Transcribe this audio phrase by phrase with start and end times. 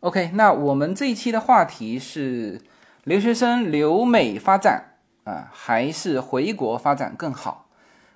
[0.00, 2.60] OK，那我们这一期的话题是
[3.02, 7.66] 留学生留美发展啊，还是回国发展更好？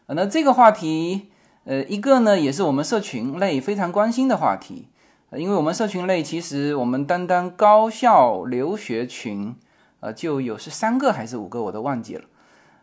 [0.07, 1.33] 那这个话题，
[1.65, 4.87] 呃，一个呢也是我们社群类非常关心的话题，
[5.33, 9.57] 因为我们社群类其实我们单单高校留学群，
[9.99, 12.23] 呃，就有是三个还是五个，我都忘记了。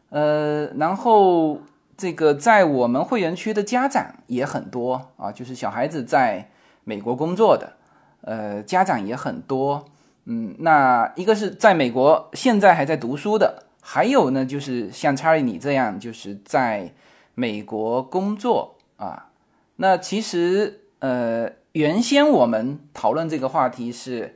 [0.10, 1.62] 呃，然后
[1.96, 6.50] 这个在我们会员区的家长也很多啊，就是小孩子在
[6.84, 7.78] 美国工作的。
[8.22, 9.86] 呃，家长也很多，
[10.26, 16.93] 嗯，那一个是在美国现在还在读书的，还有呢，就是像查理你这样，就是在
[17.34, 19.29] 美国工作啊。
[19.78, 24.36] 那其实呃，原先我们讨论这个话题是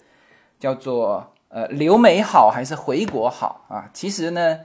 [0.59, 3.89] 叫做呃留美好还是回国好啊？
[3.93, 4.59] 其实呢，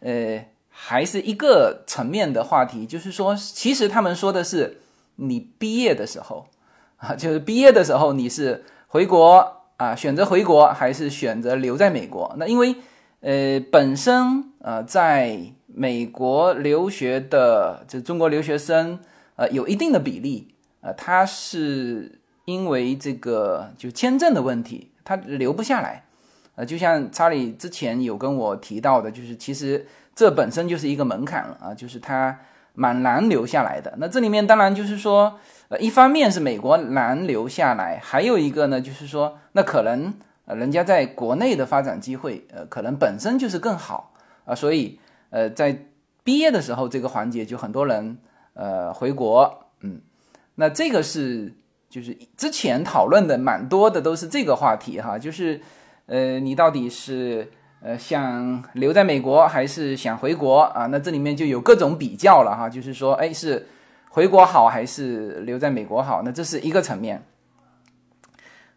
[0.00, 4.82] 呃，还是一个层面的话题，就是说，其实他们说的是
[5.16, 6.46] 你毕业的时候。
[6.98, 12.34] 啊，就是毕业的时候，你是回国啊，选择回国还是选择留在美国？
[12.38, 12.74] 那因为
[13.20, 18.98] 呃，本身呃，在美国留学的这中国留学生
[19.36, 26.04] 呃，有一定的比例呃，他是因为这个就签证的问题，他留不下来。
[26.56, 32.36] 呃，就像查理之前有跟我提到的，就是其实这本身就是一个门槛了啊，就是他
[32.74, 33.94] 蛮难留下来的。
[33.98, 35.38] 那这里面当然就是说。
[35.68, 40.14] 呃，一方面是美国难留下来，还有一个呢，就是说，那可能
[40.46, 44.14] 呃，人家在国内的发展机会，呃，可能本身就是更好
[44.46, 45.84] 啊，所以呃，在
[46.24, 48.16] 毕业的时候这个环节，就很多人
[48.54, 50.00] 呃回国，嗯，
[50.54, 51.52] 那这个是
[51.90, 55.60] 就是之前讨论的蛮多的，都是这个话题哈，就是
[56.06, 60.86] 呃，你到底是呃想留在美国还是想回国啊？
[60.86, 63.66] 那这里面就有各种比较了哈，就是说，哎是。
[64.18, 66.22] 回国好还是留在美国好？
[66.24, 67.22] 那这是一个层面。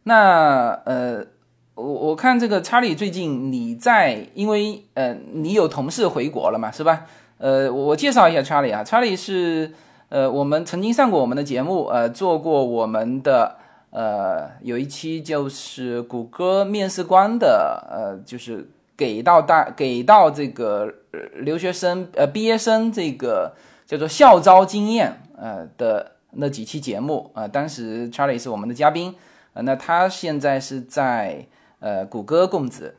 [0.04, 1.26] 那呃，
[1.74, 7.08] 我我看这个查理最近你在，因为呃，你有同事回国了嘛，是吧？
[7.40, 9.72] 呃，我介绍一下查理啊，查理是
[10.10, 13.56] 呃，我们曾经上过我们的节目，呃，做过我们的
[13.90, 20.94] 呃，有一期就是谷歌面试官的，呃，就是给到大给到这个
[21.34, 23.56] 留学生呃毕业生这个。
[23.88, 29.16] 叫做校招经验，呃的那几期节目，呃，当时 Charlie 是我们的嘉宾，
[29.54, 31.48] 呃，那他现在是在
[31.80, 32.96] 呃谷歌供职，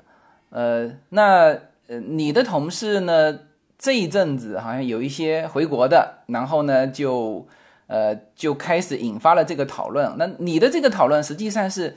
[0.50, 3.38] 呃，那呃你的同事呢，
[3.78, 7.46] 这一阵子好像有一些回国的，然后呢就
[7.86, 11.96] 呃就开始引发了这个讨论，那你的这个讨论实际上是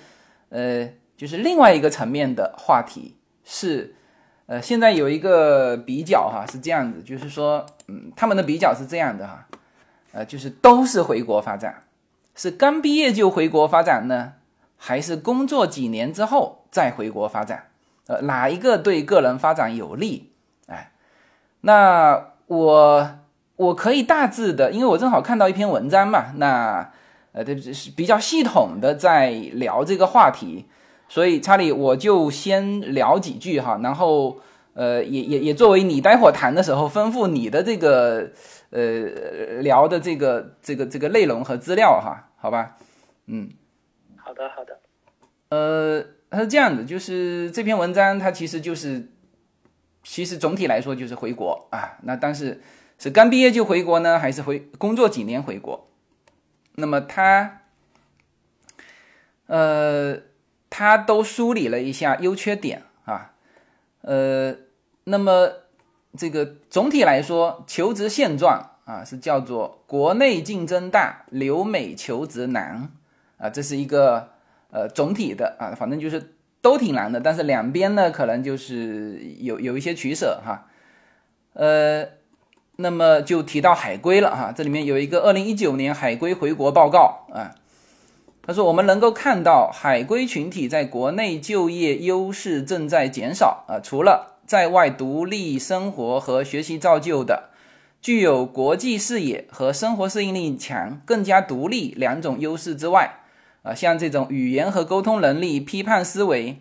[0.50, 3.96] 呃就是另外一个层面的话题是。
[4.48, 9.44] 呃，现在有一个比较哈，是这样子，就是说，嗯，他们的比较是这样的哈，
[10.16, 11.84] 呃，就是都是回国发展，
[12.36, 14.36] 是刚毕业就回国发展呢，
[14.78, 17.66] 还是工作几年之后再回国发展？
[18.08, 20.32] 呃，哪一个对个人发展有利？
[20.68, 20.94] 哎，
[21.62, 23.10] 那我
[23.58, 26.92] 我可以大致的，因为我正好看到一篇文章嘛，那
[27.34, 30.66] 呃，这是比较系统的在聊这个话题。
[31.10, 34.40] 所以查理，我就先聊几句哈，然后
[34.76, 38.30] 呃，也也也作为你待会儿谈的时候吩咐你的这个
[38.70, 38.82] 呃
[39.62, 42.78] 聊的这个这个这个内容和资料哈，好吧？
[43.26, 43.50] 嗯，
[44.16, 44.80] 好的好的。
[45.50, 49.10] 呃，它是这样的，就是这篇文章它其实就是，
[50.04, 52.62] 其实总体来说就是回国啊，那但是
[53.00, 55.90] 是刚毕业就回国呢，还是回工作几年回国？
[56.76, 57.62] 那么他
[59.48, 60.20] 呃。
[60.68, 63.32] 他都梳理了一下优缺点啊，
[64.02, 64.54] 呃，
[65.06, 65.50] 那么
[66.18, 72.90] 这个总体来说，求职现状啊是叫做国内竞争大，留美求职难
[73.38, 74.30] 啊，这是一个
[74.72, 80.68] 呃总体的啊，反正就是都挺难的，但是两边呢可能就是有有一些取舍哈，
[81.54, 82.06] 呃，
[82.76, 87.56] 那么就提到海归了哈，这里面有一个二零一九年海归回国报告啊。
[88.48, 97.50] 他说：“我们能够看到海归群体在国内就业优势正在减少啊，除了在外独立生活和学习造就的，
[98.02, 103.20] 具有国际视野和生活适应力强、更加独立两种优势之外，
[103.64, 106.60] 啊，像这种语言和沟通能力、批判思维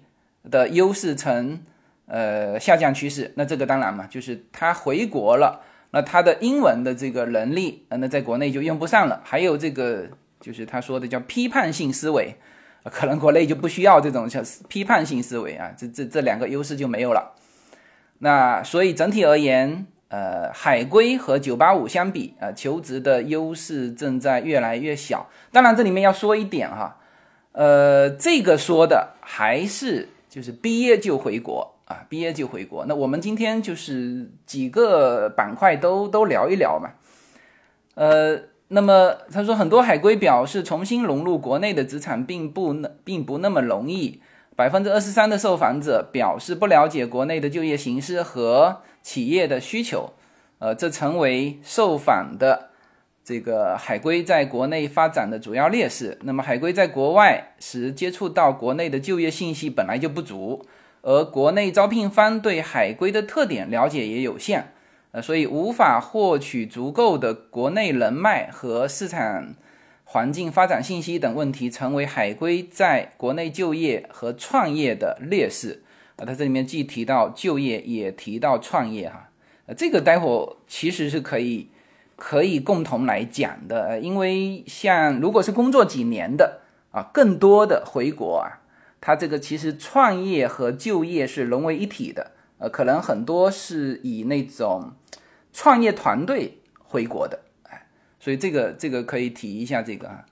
[0.50, 1.62] 的优势呈
[2.06, 3.32] 呃下降趋势。
[3.36, 5.60] 那这个当然嘛，就是他回国了，
[5.90, 9.20] 那他的英文的这个能力，那在国内就用不上了。
[9.24, 10.08] 还有这个。”
[10.44, 12.36] 就是他说的叫批判性思维，
[12.90, 17.32] 可能国内就不需要这种叫批判性思维啊，这这这两个优势就没有了。
[18.24, 25.28] 那所以整体而言，呃，海归和九八五相比啊，求职的优势正在越来越小。
[25.52, 26.96] 当然，这里面要说一点哈，
[27.52, 32.86] 呃，这个说的还是就是毕业就回国啊，毕业就回国。
[32.86, 36.92] 那我们今天就是几个板块都都聊一聊嘛。
[37.94, 42.74] 呃，那么他说很多海归表示重新融入国内的职场并不
[43.04, 44.22] 并不那么容易。
[44.56, 50.10] 百分之二十三的受访者表示不了解国内的就业形势和企业的需求。
[50.58, 52.70] 呃，这成为受访的。
[53.26, 56.18] 这个海归在国内发展的主要劣势。
[56.24, 60.66] 那么，海归在国外时接触到国内的就业信息本来就不足，
[61.00, 64.74] 而国内招聘方对海归的特点了解也有限，
[65.12, 69.54] 呃，所以无法获取足够的国内人脉和市场
[70.14, 75.82] 环境发展信息等问题，成为海归在国内就业和创业的劣势。
[76.14, 79.30] 啊，他这里面既提到就业，也提到创业，哈，
[79.66, 81.68] 呃，这个待会其实是可以。
[82.16, 86.60] 可以共同来讲的，因为像如果是工作几年的
[86.92, 88.62] 啊，更多的回国啊，
[89.00, 94.92] 他这个其实创业和就业是融为一体的，呃，可能很多是以那种
[95.52, 97.40] 创业团队回国的，
[98.24, 100.24] 所以这个这个可以提一下这个啊，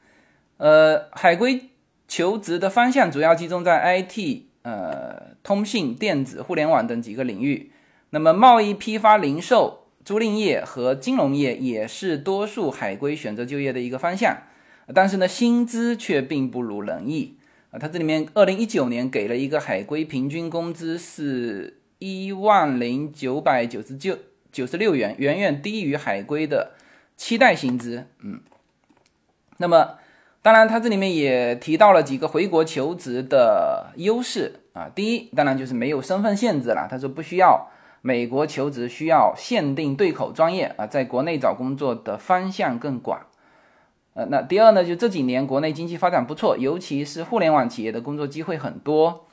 [0.56, 1.68] 呃，海归
[2.08, 7.70] 求职的方向主要集中在 IT、呃，通信、电子、互联网等几个领域，
[8.08, 9.80] 那么贸易、批发、零售。
[10.04, 14.36] 租赁业和金融业也是多数海归选择就业的一个方向，
[14.92, 17.36] 但是呢，薪资却并不如人意
[17.70, 17.78] 啊。
[17.78, 24.18] 它这里面，二零一九年给了一个海归平均工资是一万零九百九十九
[24.50, 26.72] 九十六元，远远低于海归的
[27.22, 28.04] 期待薪资。
[28.24, 28.40] 嗯，
[29.58, 29.94] 那么
[30.42, 34.90] 当然，他这里面也提到了几个回国求职的优势啊。
[34.92, 37.68] 第一，当然就是没有身份限制了，他说不需要。
[38.00, 43.20] 美国求职需要限定对口专业啊，在国内找工作的方向更广。
[44.14, 49.26] 呃，那第二呢，就这几年国内经济发展不错，尤其是互联网企业的工作机会很多。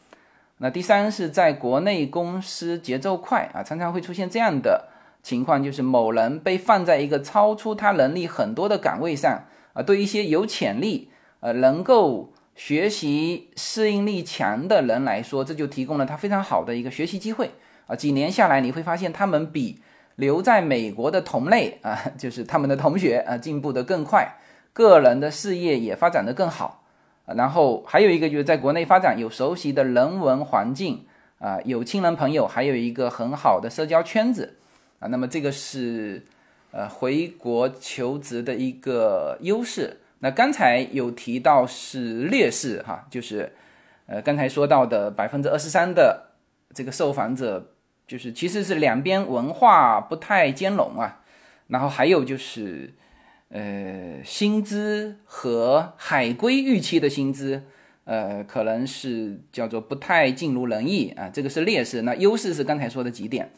[0.59, 4.89] 那第三是在国内公司节奏快啊，常常会出现这样的
[5.29, 9.43] 情况，就是某人被放在一个超出他能力很多的岗位上
[9.73, 11.11] 啊，对一些有潜力
[11.41, 17.51] 呃能够学习适应力强的人来说，这就提供了他非常好的一个学习机会。
[17.85, 19.81] 啊，几年下来，你会发现他们比
[20.15, 24.37] 留在美国的同类 啊，就是他们的同学啊，进步的更快，
[24.73, 26.83] 个人的事业也发展的更好。
[27.25, 31.05] 然后还有一个就是在国内发展，有熟悉的人文环境
[31.37, 34.57] 啊，有亲人朋友，还有一个很好的社交圈子
[34.99, 35.07] 啊。
[35.07, 36.23] 那么这个是
[36.71, 39.97] 呃回国求职的一个优势。
[40.19, 43.51] 那刚才有提到是劣势哈，就是
[44.05, 46.31] 呃刚才说到的百分之二十三的
[46.73, 47.73] 这个受访者。
[48.09, 51.21] 就是其实是两边文化不太兼容啊，
[51.67, 52.91] 然后还有就是，
[53.49, 57.61] 呃，薪资和海归预期的薪资，
[58.05, 62.01] 呃，可能是叫做不太尽如人意啊，这个是劣势。
[62.01, 63.51] 那优势是刚才说的几点，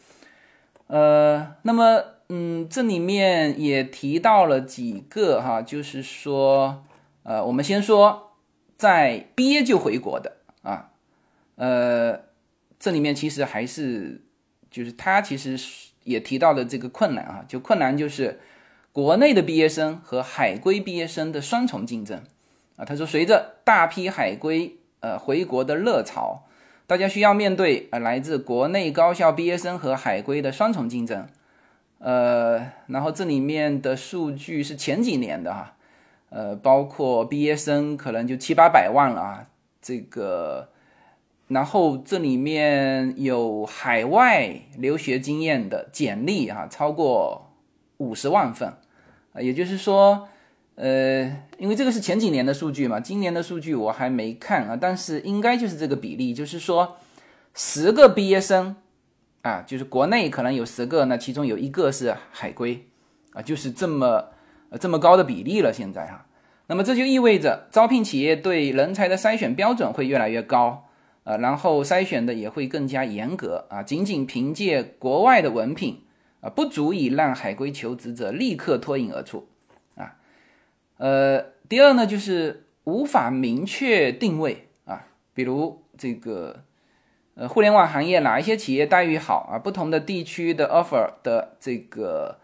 [0.92, 6.84] 呃，那么嗯，这里面也提到了几个哈，就是说，
[7.24, 8.34] 呃，我们先说
[8.78, 10.92] 在毕业就回国的啊，
[11.56, 12.20] 呃，
[12.78, 14.26] 这里面其实还是。
[14.72, 15.60] 就是他其实
[16.06, 18.40] 也提到了这个困难啊，就困难就是
[18.94, 22.24] 国内的毕业生和海归毕业生的双重竞争
[22.78, 22.86] 啊。
[22.86, 26.48] 他说，随着大批海归呃回国的热潮，
[26.92, 31.26] 大家需要面对呃来自国内高校毕业生和海归的双重竞争。
[32.00, 35.76] 呃，然后这里面的数据是前几年的哈，
[36.32, 39.48] 呃，包括毕业生可能就七八百万了啊，
[39.82, 40.68] 这个。
[41.48, 47.54] 然后这里面有海外留学经验的简历啊，超过
[48.00, 48.68] 五十万份
[49.32, 50.28] 啊，也就是说，
[50.76, 56.98] 呃，因为这个是前几年的数据嘛，今年的数据我还没看啊，但是应该就是这个比例，就是说
[57.54, 58.76] 十个毕业生
[59.42, 62.88] 啊，就是国内可能有十个，那其中有一个是海归
[63.34, 64.30] 啊，就是这么
[64.80, 66.26] 这么高的比例了，现在哈，
[66.68, 70.86] 那么这就意味着招聘企业对人才的筛选标准会越来越高。
[71.24, 76.02] 呃，然后筛选的也会更加严格啊，仅仅凭借国外的文凭
[76.40, 79.48] 啊，不足以让海归求职者立刻脱颖而出。
[81.02, 86.64] 呃，第二呢，就是无法明确定位啊，比如这个
[87.34, 89.58] 呃，互联网行业哪一些企业待遇好啊？
[89.58, 92.38] 不同的地区的 offer 的这个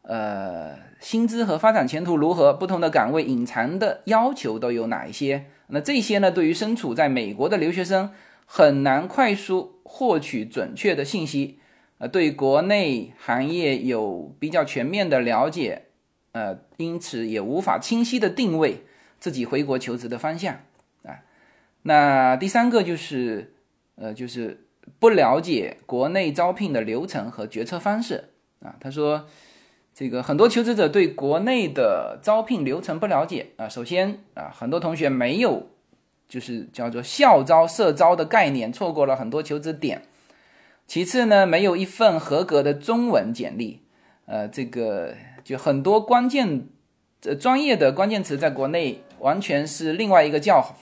[0.00, 2.54] 呃薪资和发展前途如何？
[2.54, 5.44] 不同的岗位隐藏的要求都有哪一些？
[5.66, 8.12] 那这些呢，对于身处在美国的留学生
[8.46, 11.58] 很难快速获取准确的信息，
[11.98, 15.82] 呃，对国内行业有比较全面的了解，
[16.32, 18.84] 呃，因此也无法清晰的定位
[19.18, 20.60] 自己回国求职的方向
[21.04, 21.20] 啊。
[21.82, 23.52] 那第三个就是，
[23.96, 24.66] 呃，就是
[24.98, 28.76] 不了解国内招聘的流程和决策方式啊。
[28.80, 29.26] 他说，
[29.94, 33.68] 这个很多求职者对国内的招聘流程不了解啊。
[33.68, 35.68] 首先啊，很多同学没有
[36.28, 40.02] 就是叫做校招、社招的概念，错过了很多求职点。
[40.86, 43.82] 其次呢，没有一份合格的中文简历，
[44.26, 45.14] 呃，这个
[45.50, 46.68] 就很多关键
[47.24, 50.76] 呃专业的关键词在国内完全是另外一个叫。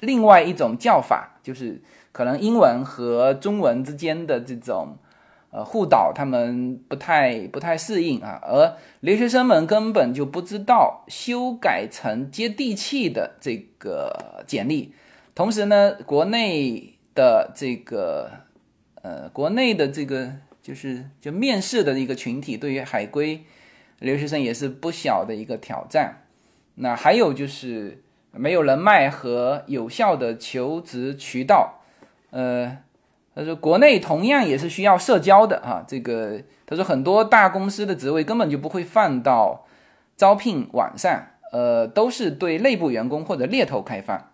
[0.00, 4.96] 另外一种叫法就是可能英文和中文之间的这种
[5.50, 14.94] 呃互导，他们不太不太适应啊，而留学生们根本就不知道修改成接地气的这个简历。
[15.34, 18.30] 同时呢，国内的这个
[19.02, 23.44] 呃国内的这个就是就面试的一个群体，对于海归
[23.98, 26.22] 留学生也是不小的一个挑战。
[26.76, 28.02] 那还有就是。
[28.30, 31.80] 没有人脉和有效的求职渠道，
[32.30, 32.76] 呃，
[33.34, 35.82] 他说国内同样也是需要社交的啊。
[35.88, 39.66] 这个他说很多大公司的职位根本就不会放到
[40.14, 44.30] 招聘网上，呃，都是对内部员工或者猎头开放。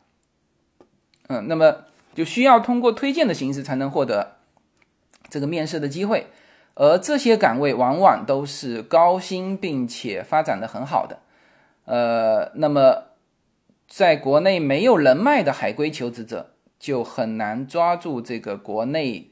[1.29, 4.39] 嗯，那么就需要通过推荐的形式才能获得
[5.31, 6.27] 这个面试的机会，
[6.75, 11.19] 而这些岗位往往都是高薪并且发展的很好的，
[11.85, 13.15] 呃，那么。
[13.87, 19.31] 在国内没有人脉的海归求职者，就很难抓住这个国内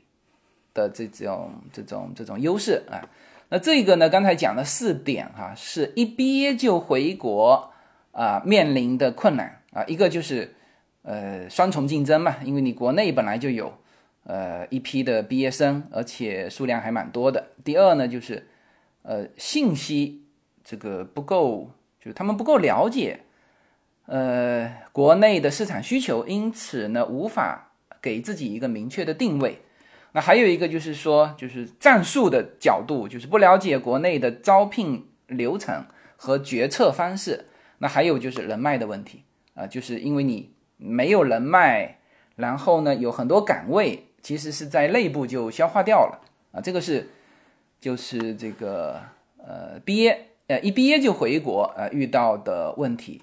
[0.73, 3.09] 的这种这种这种优势啊。
[3.49, 7.73] 那这个呢，刚才讲了四点哈，是一毕业就回国
[8.13, 9.83] 啊面临的困难啊。
[9.89, 10.55] 一个就是
[11.03, 13.73] 呃双重竞争嘛，因为你国内本来就有
[14.25, 17.49] 呃一批的毕业生，而且数量还蛮多的。
[17.65, 18.49] 第二呢，就是
[19.03, 20.25] 呃信息
[20.63, 23.21] 这个不够，就是他们不够了解。
[24.07, 29.63] 呃，国内的市场需求，因此呢，无法给自己一个明确的定位。
[30.11, 35.87] 那还有一个就是说，就是战术的角度，就是不了解国内的招聘流程
[36.17, 37.47] 和决策方式。
[37.79, 39.23] 那还有就是人脉的问题
[39.55, 41.99] 啊，就是因为你没有人脉，
[42.35, 46.21] 然后呢，有很多岗位其实是在内部就消化掉了
[46.53, 46.61] 啊。
[46.61, 47.11] 这个是
[47.81, 49.03] 就是这个
[49.39, 53.23] 呃毕业呃一毕业就回国呃遇到的问题。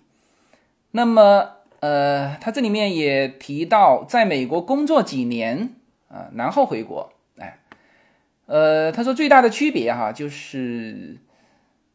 [0.91, 1.51] 那么，
[1.81, 5.75] 呃，他这里面也提到，在美国工作几年
[6.07, 7.59] 啊，然后回国，哎，
[8.47, 11.17] 呃，他说最大的区别哈，就是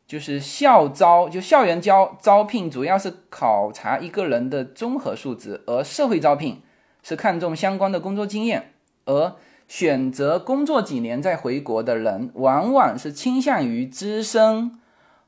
[0.07, 6.63] 就是校招，就校园招招聘主要是考察一个人的综合素质，而社会招聘
[7.03, 8.74] 是看重相关的工作经验，
[9.07, 9.35] 而
[9.67, 14.79] 选择工作几年再回国的人，往往是倾向于资深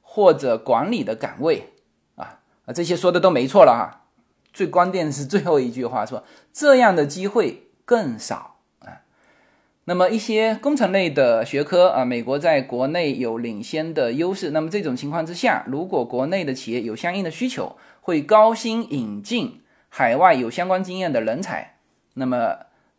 [0.03, 1.73] 或者管理的岗位。
[2.17, 2.39] 啊，
[2.75, 4.07] 这些说的都没错了哈，
[4.53, 9.03] 最关键是最后一句话说这样的机会更少啊。
[9.85, 14.51] 那么一些工程类的学科啊，美国在国内有领先的优势。
[14.51, 21.77] 那么这种情况之下，如果国内的企业有相应的需求，会高薪引进海外有相关经验的人才。
[22.15, 22.57] 那么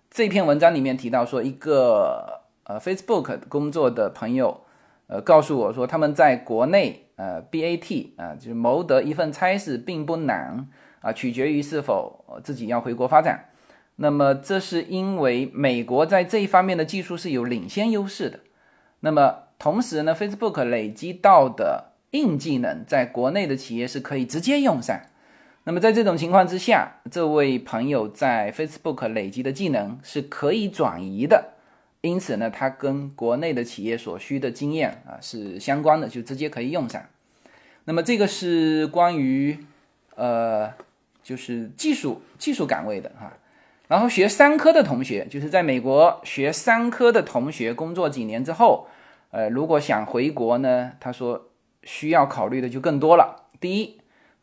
[0.10, 4.62] 这篇文章里面提到说，一个呃 Facebook 工作的朋友
[5.08, 7.04] 呃告诉我说，他们在国内。
[7.18, 10.68] 呃，BAT 啊，就是谋得一份差事并不难
[11.02, 13.50] 啊，取决于是否自己要回国发展。
[13.96, 18.42] 那么，这是因为美国在这一方面的技术是有领先优势的。
[19.00, 25.00] 那么，同时呢，Facebook 累积到的硬技能，在国内的企业是可以直接用上。
[25.68, 31.56] 那么，在这种情况之下，这位朋友在 Facebook 累积的技能是可以转移的。
[32.00, 37.04] 因此呢，它跟国内的企业所需的经验啊是相关的，就直接可以用上。
[37.84, 39.60] 那么这个是关于
[40.16, 40.72] 呃，
[41.22, 43.34] 就是技术技术岗位的哈。
[43.90, 48.88] 然后学商科的同学，就是在美国学商科的同学，工作几年之后，
[49.32, 51.50] 呃，如果想回国呢，他说
[51.84, 53.48] 需要考虑的就更多了。
[53.60, 53.98] 第一，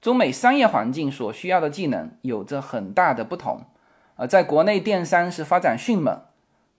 [0.05, 3.63] 中美商业环境所需要的技能有着很大的不同
[4.17, 6.21] 啊，在国内电商是发展迅猛。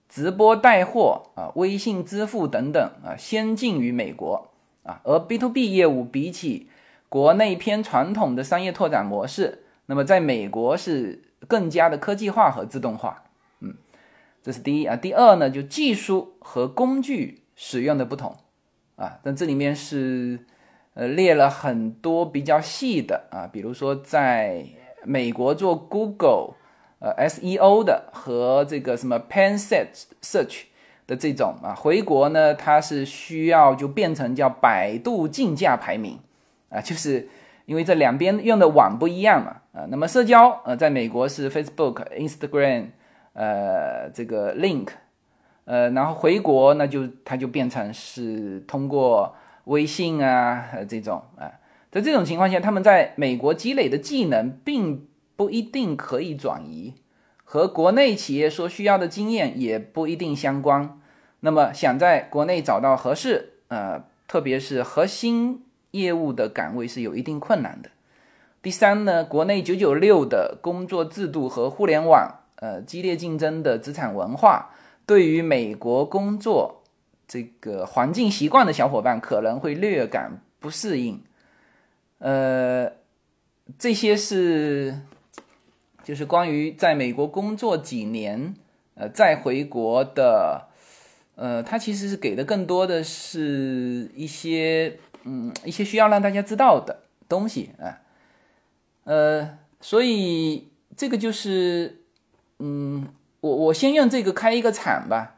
[0.08, 4.52] 直播带货啊，微信支付等等啊，先进于美国
[4.84, 5.00] 啊。
[5.02, 6.70] 而 B to B 业务比起
[7.08, 13.24] 国内偏传统的商业拓展模式，那么在美国是更加的科技化和自动化。
[13.58, 13.74] 嗯，
[14.40, 14.94] 这是第一啊。
[14.94, 18.36] 第二呢，就技术和工具使用的不同
[18.94, 19.18] 啊。
[19.24, 20.46] 但这里面是
[20.96, 24.66] 呃列了很多比较细的啊，比如说在
[25.04, 26.54] 美国做 Google。
[26.98, 29.88] 呃，SEO 的和这个什么 Pen Set
[30.22, 30.62] Search
[31.06, 36.18] 的这种啊，回国呢，它是需要就变成叫百度竞价排名
[36.70, 37.28] 啊，就是
[37.66, 42.86] 因为这两边用的网不一样嘛，啊，那么社交呃，在美国是 Facebook、Instagram，
[43.34, 44.88] 呃，这个 Link，
[45.66, 49.36] 呃，然后回国那就它就变成是通过
[49.66, 51.52] 微信啊这种啊，
[51.92, 55.06] 在这种情况下，他们在美国积累的技能并
[55.36, 56.94] 不一定可以转移，
[57.44, 61.00] 和国内企业所需要的经验也不一定相关。
[61.40, 67.90] 那么想在国内找到合适，呃，特别是核心业务的岗位是有一定困难的。
[68.62, 74.70] 第三呢，国内九九六的工作制度和互联网，呃，激烈竞争的职场文化，
[75.04, 76.82] 对于美国工作
[77.26, 81.22] 这个环境习惯的小伙伴可能会略感不适应。
[82.18, 82.90] 呃，
[83.78, 85.00] 这些是
[86.02, 88.54] 就是关于在美国工作几年，
[88.94, 90.68] 呃，再回国的。
[91.38, 98.00] 呃，它其实是给的更多的是一些，嗯，一些需要让大家知道的东西啊，
[99.04, 102.00] 呃，所以这个就是，
[102.58, 103.06] 嗯，
[103.42, 105.34] 我我先用这个开一个场吧，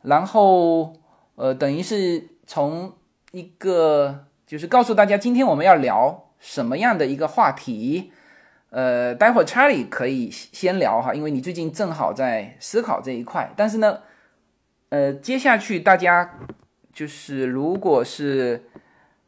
[0.00, 0.94] 然后，
[1.36, 2.92] 呃，等于是从
[3.32, 8.12] 一个就是告诉大家今天我们要聊什么样的一个话题，
[8.70, 14.00] 呃，待会儿查理可以先聊哈，因为你最近正好在思考这一块，但是呢。
[14.90, 16.38] 呃，接下去大家
[16.92, 18.62] 就是如果是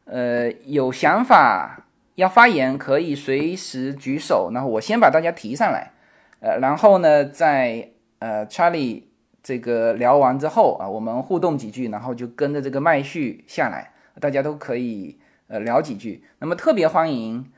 [0.05, 4.49] 呃有想法要发言，可以随时举手。
[4.53, 5.91] 然后我先把大家提上来，
[6.39, 9.01] 呃，然后呢，在呃 Charlie
[9.47, 16.25] 这个聊完之后啊，我们互动几句，然后就跟着这个麦序下来，大家都可以呃聊几句。
[16.39, 17.49] 那么特别欢迎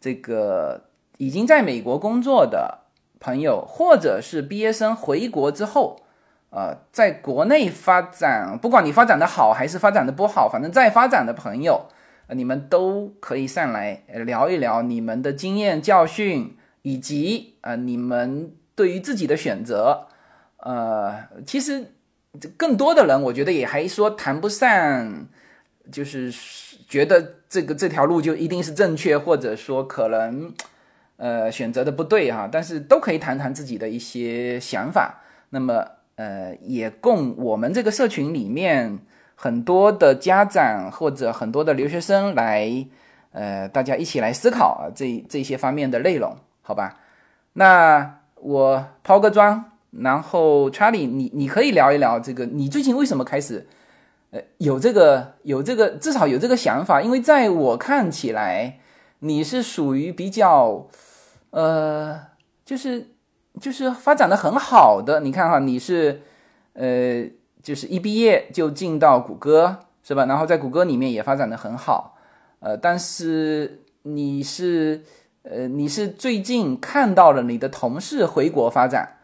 [0.00, 0.86] 这个
[1.18, 2.80] 已经在美国工作的
[3.20, 6.00] 朋友，或者是毕业生回国之后。
[6.50, 11.86] 呃，在国内发展，不管你发展的好还是发展的不好，反正在发展的朋友，
[12.30, 20.08] 你们都可以上来聊一聊你们的经验教训，以及呃你们对于自己的选择。
[20.66, 21.14] 呃，
[21.46, 21.92] 其实
[22.56, 25.26] 更多的人，我觉得也还说谈不上，
[25.92, 26.34] 就是
[26.88, 30.52] 觉得这个这条路就一定是正确，或者说可能
[31.16, 32.48] 呃选择的不对哈。
[32.50, 35.22] 但是都可以谈谈自己的一些想法。
[35.50, 35.86] 那么。
[36.16, 38.98] 呃，也供我们这个社群里面
[39.34, 42.86] 很多的家长或者很多的留学生来，
[43.32, 46.96] 呃，大家一起来思考，这这些方面的内容，好吧？
[47.52, 53.66] 那我抛个砖，然后 Charlie，你你可以聊一聊这个，你最近为什么开始，
[54.30, 57.00] 呃，有这个有这个至少有这个想法？
[57.02, 58.78] 因为在我看起来，
[59.20, 60.88] 你是属于比较，
[61.50, 62.20] 呃，
[62.64, 63.12] 就是。
[63.58, 66.20] 就是发展的很好的，你看哈，你是，
[66.74, 67.24] 呃，
[67.62, 70.26] 就是一毕业就进到谷歌，是吧？
[70.26, 72.18] 然后在谷歌里面也发展的很好，
[72.60, 75.02] 呃，但是你是，
[75.40, 79.15] 呃，你是最近看到了你的同事回国发展，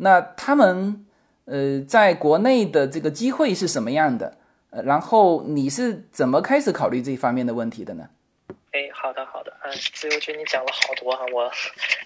[0.00, 1.06] 那他们，
[1.44, 4.36] 呃，在国内的这个机会是什么样的？
[4.70, 8.08] 呃，然后你是怎么开始考虑这方面的问题的呢？
[8.72, 11.50] 哎，好的好的，嗯，自由君你讲了好多哈，我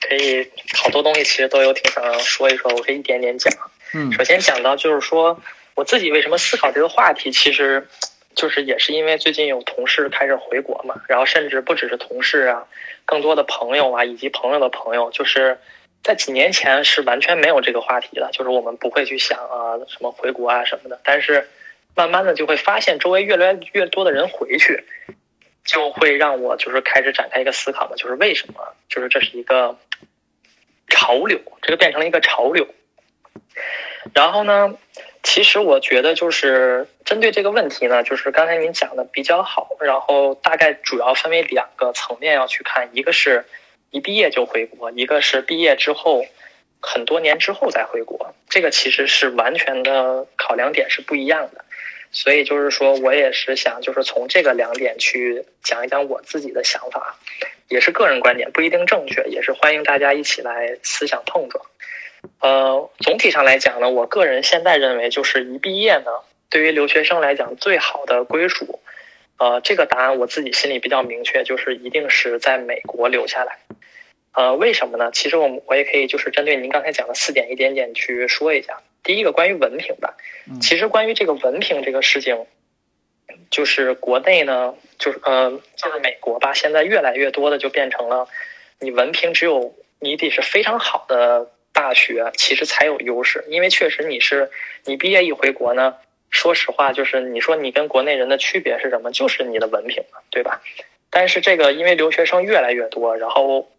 [0.01, 3.53] 可以好多东西其实都有挺想说一说，我可以一点点讲。
[3.93, 5.39] 嗯，首先讲到就是说
[5.75, 7.87] 我自己为什么思考这个话题，其实
[8.35, 12.65] 就是也是因为最近有同事开始回国嘛，然后甚至不只是同事啊，
[13.05, 15.59] 更多的朋友啊，以及朋友的朋友，就是
[16.05, 21.49] 在几年前是完全没有这个话题的，就是我们不会去想啊什么回国啊什么的，但是
[21.97, 24.85] 慢慢的就会发现周围越来越多的人回去。
[25.65, 28.61] 就会让我就是开始展开一个思考嘛，就是为什么？
[28.87, 29.79] 就是这是一个
[30.89, 32.69] 潮流，这个变成了一个潮流。
[34.13, 34.77] 然后呢，
[35.23, 39.71] 其实我觉得就是针对这个问题呢，就是刚才您讲的比较好。
[39.81, 43.47] 然后大概主要分为两个层面要去看，一个是
[43.95, 46.27] 一毕业就回国，一个是毕业之后
[46.81, 48.35] 很多年之后再回国。
[48.49, 51.65] 这个其实是完全的考量点是不一样的。
[52.11, 57.17] 所以就是说，我也是想，就是从这个两点去讲一讲我自己的想法，
[57.69, 61.65] 也是个人观点，不一定正确，也是欢迎大家一起来思想碰撞。
[62.41, 66.11] 呃，总体上来讲呢，我个人现在认为，就是一毕业呢，
[66.51, 68.81] 对于留学生来讲，最好的归属，
[69.39, 73.59] 呃，这个答案我自己心里比较明确，就是一定是在美国留下来。
[74.33, 75.11] 呃，为什么呢？
[75.13, 78.81] 其实我们我也可以就是针对您刚才讲的四点一点点去说一下。
[79.03, 80.17] 第一个关于文凭吧，
[80.61, 82.47] 其实关于这个文凭这个事情，
[83.51, 88.27] 就是国内呢，就是呃，就是美国吧，现在越来越多的就变成了，
[88.81, 94.51] 你文凭只有你得是非常好的大学，其实才有优势，因为确实你是
[94.85, 95.97] 你毕业一回国呢，
[96.35, 100.61] 说实话，就是你说你跟国内人的区别是什么，就是你的文凭嘛，对吧？
[101.09, 103.71] 但是这个因为留学生越来越多，然后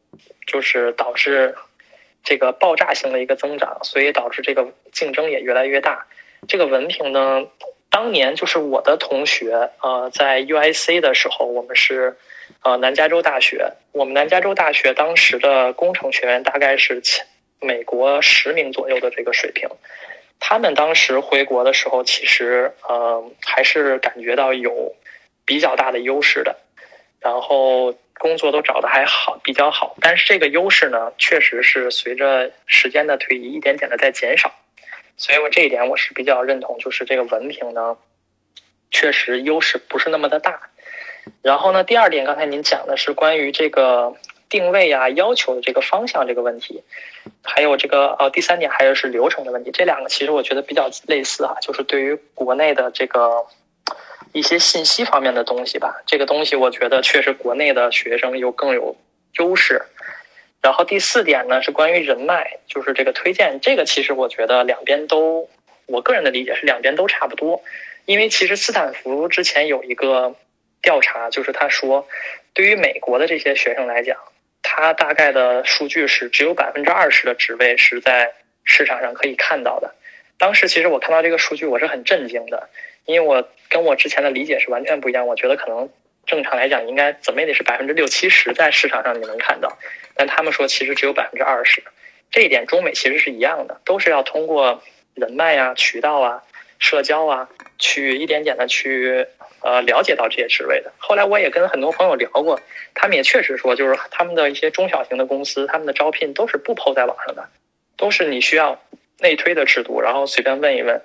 [0.47, 1.53] 就是导致
[2.23, 6.07] 这个爆炸性的一个增长，所以导致这个竞争也越来越大。
[6.47, 7.45] 这个文凭呢，
[7.89, 12.15] 当年就是我的同学，呃，在 UIC 的时候，我们是
[12.63, 17.25] 呃南加州大学，我们南加州大学当时的工程学院大概是前
[17.59, 19.67] 美国十名左右的这个水平。
[20.39, 24.93] 他们当时回国的时候，其实呃还是感觉到有
[25.45, 26.55] 比较大的优势的，
[27.19, 29.95] 然后工作都找的还好，比较好。
[30.01, 34.51] 但是这个优势呢，确实是随着时间的推移，一点点的在减少。
[35.17, 37.97] 所以我这一点我是比较认同，就是这个文凭呢，
[38.91, 40.69] 确实优势不是那么的大。
[41.41, 44.13] 然后呢，第二点，刚才您讲的是关于这个
[44.55, 46.81] 定位啊、要求的这个方向这个问题。
[47.43, 53.45] 还有这个呃，第三点还有是流程的问题，这两个其实我觉得比较类似哈，就是对于国内的这个
[54.31, 58.95] 一些信息方面的东西吧，这个东西我觉得确实国内的学生又更有
[59.39, 59.83] 优势。
[60.61, 65.49] 然后第四点呢是关于人脉，就是这个推荐，这个其实我觉得两边都，
[65.85, 67.61] 我个人的理解是两边都差不多，
[68.05, 70.33] 因为其实斯坦福之前有一个
[70.81, 72.07] 调查，就是他说，
[72.53, 74.17] 对于美国的这些学生来讲。
[74.77, 78.33] 它大概的数据是只有百分之二十的职位是在
[78.65, 79.95] 市场上可以看到的。
[80.37, 82.69] 当时其实我看到这个数据，我是很震惊的，
[83.05, 85.25] 因为我跟我之前的理解是完全不一样。
[85.25, 85.89] 我觉得可能
[86.25, 89.77] 正常来讲应该怎么也得是百分之六七十在市场上你能看到，
[90.13, 91.81] 但他们说其实只有百分之二十。
[92.29, 94.83] 这一点中美其实是一样的，都是要通过
[95.13, 96.43] 人脉啊、渠道啊、
[96.85, 99.27] 社交啊，去一点点的去。
[99.61, 100.93] 呃，了解到这些职位的。
[100.99, 102.61] 后来我也跟很多朋友聊过，
[102.93, 107.49] 他们也确实说，就是他们的一些中小型的公司，他们的招聘都是不抛在网上的，
[107.97, 108.79] 都是你需要
[109.21, 111.01] 内推的制度，然后随便问一问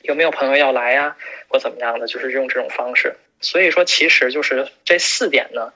[0.00, 1.14] 有没有朋友要来呀，
[1.48, 3.14] 或怎么样的，就是用这种方式。
[3.42, 5.70] 所以说，其实就是这四点呢，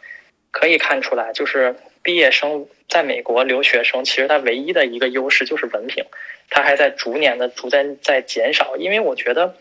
[0.51, 1.77] 可以看出来，就是
[2.09, 6.03] 毕业生在美国留学生，其实他唯一的一个优势就是文凭，
[6.49, 9.55] 他还在逐年的逐渐在减少，因为我觉得。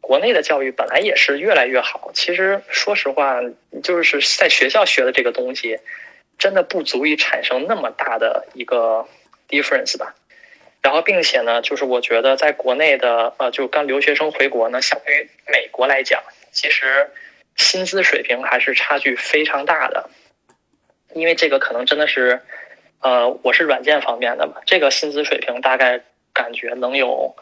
[0.00, 3.40] 国内的教育本来也是越来越好，其实说实话，
[3.84, 5.78] 就是在学校学的这个东西，
[6.38, 9.06] 真的不足以产生那么大的一个
[9.48, 10.14] difference 吧。
[10.82, 16.22] 然后，并且呢，就是我觉得在国内的呃，就刚留学生回国呢，相对于美国来讲，
[16.52, 17.10] 其实
[17.56, 20.08] 薪资水平还是差距非常大的。
[21.14, 22.42] 因为这个可能真的是，
[23.00, 27.36] 呃，我是软件方面的嘛，这个薪资水平大概感觉能有。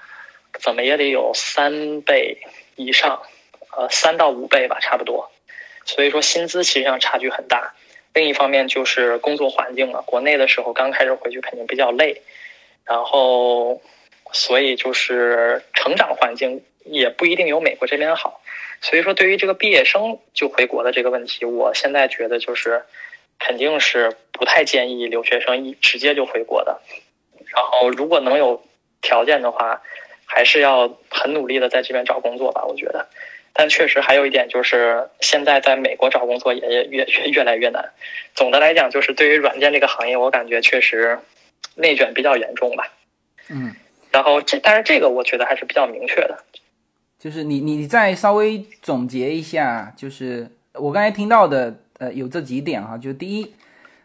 [0.60, 2.38] 怎么也得有三倍
[2.76, 3.20] 以上，
[3.76, 5.28] 呃，三到五倍吧，差不多。
[5.84, 7.74] 所以说薪资其实上差距很大。
[8.12, 12.22] 另一方面就是工作环境了，国内的时候刚开始回去肯定比较累，
[12.84, 13.82] 然后
[14.30, 18.40] 所以就是成长环境也不一定有美国这边好。
[18.80, 22.84] 所以说对于这个毕业生就回国的这个问题，我现在觉得就是
[23.44, 26.80] 肯定是不太建议留学生一直接就回国的。
[27.46, 28.62] 然后如果能有
[29.00, 29.82] 条件的话。
[30.26, 33.06] 还是要很努力的在这边找工作吧，我觉得。
[33.52, 37.92] 但确实还有一点就是，现在在美国找工作也越越越来越难。
[38.34, 41.18] 总的来讲，就是对于软件这个行业，我感觉确实
[41.76, 42.90] 内卷比较严重吧。
[43.50, 43.76] 嗯。
[44.10, 46.42] 然后这，但是这个我觉得还是比较明确的。
[47.18, 52.98] 就是你你再稍微总结一下，就是我刚才听到的，呃，有这几点哈。
[52.98, 53.54] 就第一，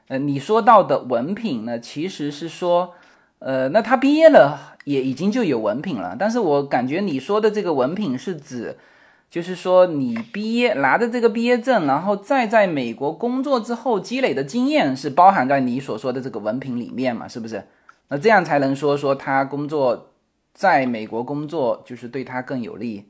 [0.08, 2.94] 呃，你说到的文凭呢，其实是说。
[3.42, 8.78] 呃，那他毕业了也已经就有文凭了，但是我感觉你说的这个文凭是指，
[9.30, 17.30] 就是说你毕业拿着这个毕业证，然后再在美国工作之后积累的经验是包含在你所说的这个文凭里面嘛？
[17.30, 17.64] 是不是？
[18.10, 20.10] 那这样才能说说他工作
[20.54, 23.06] 在美国工作就是对他更有利，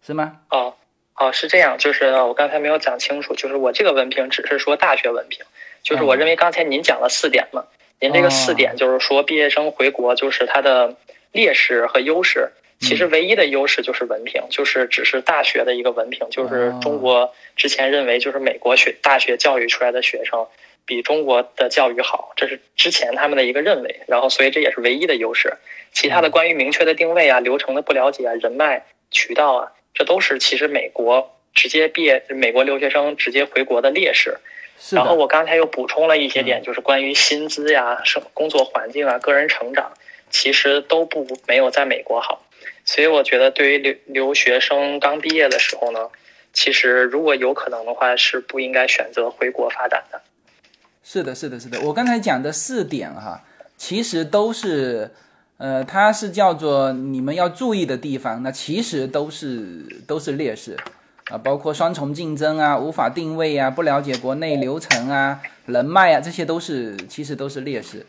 [0.00, 0.34] 是吗？
[0.46, 0.70] 啊
[1.18, 5.44] 哦，是这样，就是我刚才没有讲清楚，就是我这个文凭只是说大学文凭，
[5.82, 7.64] 就是我认为刚才您讲了四点嘛。
[8.00, 10.94] 您这个四点就是说，毕业生回国就是他的
[11.32, 12.52] 劣势和优势。
[12.80, 16.30] 其实唯一的优势就是文凭，就是只是大学的一个文凭。
[16.30, 20.46] 就是中国之前认为，就是美国学大学教育出来的学生
[20.86, 24.02] 比中国的教育好，这是之前他们的一个认为。
[24.06, 25.52] 然后，所以这也是唯一的优势。
[25.92, 34.38] 其他的关于明确的定位啊、流程的不了解啊、人脉渠道啊，这都是其实美国直接毕业、美国留学生直接回国的劣势。
[34.92, 39.92] 然后我刚才又补充了一些点，就是关于薪资呀、生工作环境啊、个人成长，
[40.30, 42.44] 其实都不没有在美国好。
[42.84, 46.08] 所以我觉得，对于留留学生刚毕业的时候呢，
[46.52, 50.22] 其实如果有可能的话，是不应该选择回国发展的。
[51.02, 51.80] 是的，是的，是的。
[51.80, 53.42] 我刚才讲的四点哈，
[53.76, 55.10] 其实都是，
[55.58, 60.76] 呃，它是叫做你们要注意的地方，那其实都是都是劣势。
[61.30, 68.06] 啊，包括双重竞争啊，无法定位啊，不了解国内流程啊，人脉啊，这些都是其实都是劣势。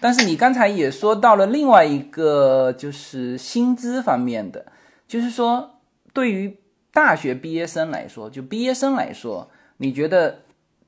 [0.00, 4.66] 但是你刚才也说到了另外一个，就是薪资方面的，
[5.06, 5.78] 就是说
[6.12, 6.58] 对于
[6.92, 10.40] 大学毕业生来说，就毕业生来说，你觉得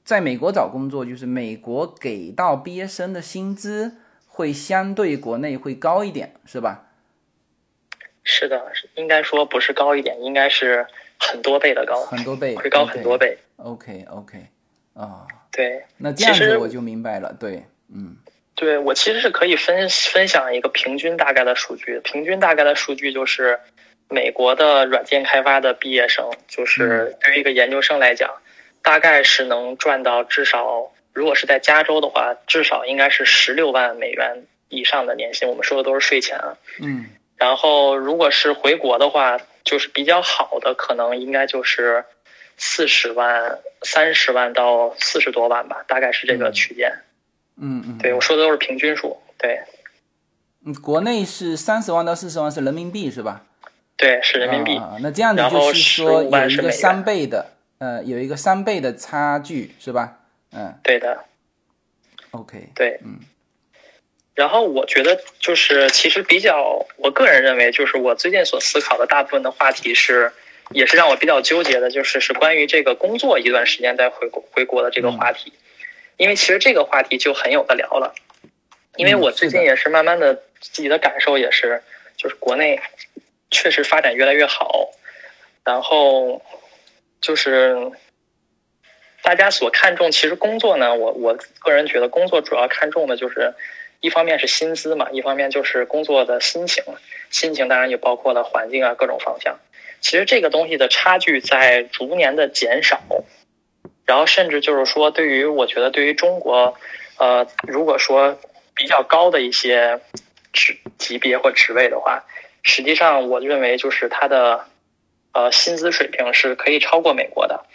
[0.05, 3.94] 在美国找工作，就是美国给到毕业生的薪资
[4.33, 6.87] 会相对国内会高一点，是吧？
[8.25, 10.87] 是的，应该说不是高一点，应该是
[11.19, 13.37] 很多倍的高，很多倍，会高很多倍。
[13.57, 14.38] OK OK，
[14.95, 17.35] 啊，对，那这样子我就明白了。
[17.38, 18.16] 对，嗯，
[18.55, 23.59] 对我其实是可以分分享一个平均大概的数据，平均大概的数据就是
[24.09, 28.31] 美国的软件开发的毕业生，就是对于一个研究生来讲，
[28.83, 35.49] 大概是能赚到至少，如果是在加州的话，至少应该是十六万美元以上的年薪。
[35.49, 37.07] 我们说的都是税前啊，嗯。
[37.37, 42.05] 然后，如果是回国的话，就是比较好的，可能应该就是
[42.59, 46.92] 四十万、三十万到四十多万吧，大概是这个区间。
[47.57, 49.18] 嗯嗯，对我说的都是平均数。
[49.38, 49.59] 对，
[50.66, 53.42] 嗯，国内是三十万到四十万是人民币是吧？
[53.96, 54.77] 对，是人民币。
[54.77, 60.20] 啊，那这样子就是说有一个三倍的，呃，有一个三倍的差距是吧？
[60.53, 61.25] 嗯，对的。
[62.33, 62.59] OK。
[62.75, 63.21] 对，嗯。
[64.35, 70.33] 然后我觉得就是，其实比较，我个人认为，就是我最近所思考的大部分的话题是，
[70.71, 75.53] 也是让我比较纠结的，就是是关于这个工作一段时间再回国回国的这个话题，
[76.17, 78.15] 因为其实这个话题就很有的聊了，
[78.97, 81.83] 因为我最近也是慢慢的自己的感受也是，
[82.17, 82.81] 就是国内
[83.51, 84.91] 确实发展越来越好，
[85.65, 86.41] 然后
[87.21, 87.91] 就是
[89.23, 93.55] 大家所看重，其实工作呢，我我个人觉得工作主要看重的就是。
[94.03, 96.83] 一方面是薪资嘛，一方面就是工作的心情，
[97.29, 99.59] 心情当然也包括了环境啊各种方向。
[100.01, 102.99] 其实这个东西的差距在逐年的减少，
[104.07, 106.75] 然后甚至就是说，对于我觉得对于中国，
[107.19, 108.39] 呃，如果说
[108.75, 110.01] 比较高的一些
[110.55, 112.25] 职级别或职位的话，
[112.63, 114.65] 实际上我认为就是它的
[115.33, 117.67] 呃薪资水平是可以超过美国的。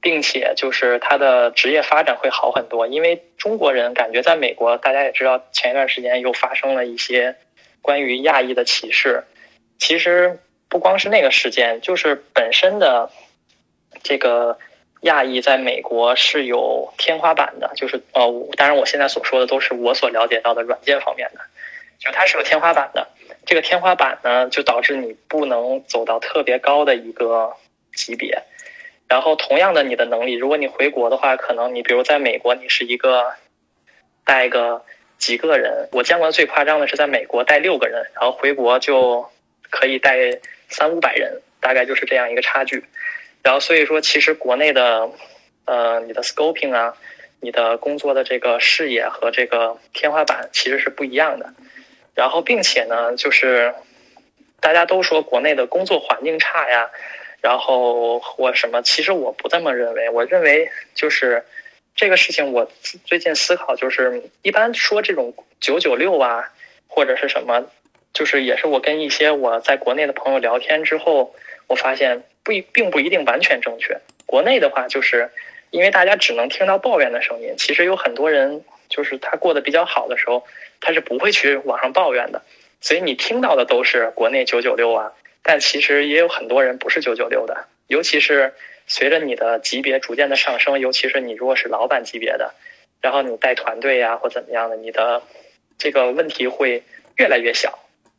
[0.00, 7.36] 并且就是他的职业发展会好很多，因为中国人感觉在美国，大家也知道，前一段时间又发生了一些
[7.82, 9.24] 关于亚裔的歧视。
[9.78, 13.10] 其实不光是那个事件，就是本身的
[14.02, 14.58] 这个
[15.02, 21.40] 亚裔在美国是有天花板的，就是呃，当然我现在所说的都是我所了解到的软件方面的，
[21.98, 23.08] 就它是有天花板的。
[23.46, 27.54] 这个天花板呢，就导致你不能走到特别高的一个
[27.94, 28.42] 级别。
[29.10, 33.32] 然后，同样的，你的能力，如果你回国的话，可能你比如在美国，你是一个
[34.24, 34.84] 带个
[35.18, 39.28] 几个人，我见过最夸张的是在美国带六个人，然后回国就
[39.68, 42.84] 可以带三五百人，大概就是这样一个差距。
[43.42, 45.10] 然后，所以说，其实国内的
[45.64, 46.94] 呃，你的 scoping 啊，
[47.40, 51.52] 你的工作的这个视野和这个天花板其实是不一样的。
[52.14, 53.74] 然后，并且呢，就是
[54.60, 56.88] 大家都说国内的工作环境差呀。
[57.40, 60.10] 然后或什么，其实我不这么认为。
[60.10, 61.44] 我认为就是
[61.96, 62.70] 这个事情，我
[63.04, 66.52] 最近思考就是，一般说这种九九六啊，
[66.86, 67.66] 或者是什么，
[68.12, 71.34] 就是也是我跟一些我在国内的朋友聊天之后，
[71.66, 73.98] 我发现不一并不一定完全正确。
[74.26, 75.30] 国内的话，就是
[75.70, 80.44] 因为大家只能听到抱怨的声音，其实有很多人就是他过得比较好的时候，
[80.80, 82.42] 他是不会去网上抱怨的，
[82.80, 85.12] 所以你听到的都是国内九九六啊。
[85.42, 88.52] 但其实也有很多人不是九九六的，尤其是
[88.86, 92.54] 随着你的级别逐渐的上升，尤其是你如果是老板级别的，
[93.00, 95.22] 然后你带团队呀或怎么样的，你的
[95.78, 96.82] 这个问题会
[97.16, 97.78] 越来越小。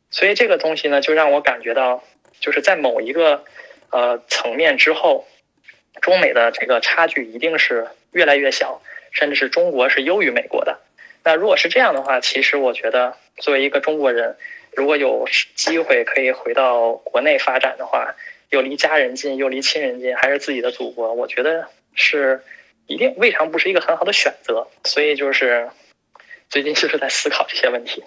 [0.10, 2.04] 所以这个东西呢，就让我感觉到，
[2.40, 3.46] 就是在某一个
[3.92, 5.28] 呃层面之后，
[6.02, 8.82] 中美的这个差距一定是越来越小，
[9.12, 10.80] 甚至是中国是优于美国的。
[11.24, 14.36] 那如果是这样的话，其实我觉得作为一个中国人。
[14.76, 18.16] 如果有机会可以回到国内发展的话，
[18.50, 22.42] 又离家人近，又离亲人近，还是自己的祖国，我觉得是
[22.88, 24.68] 一定未尝不是一个很好的选择。
[24.84, 25.70] 所以就是
[26.50, 28.04] 最近就是在思考这些问题。